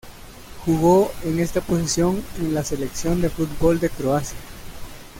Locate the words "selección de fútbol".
2.63-3.79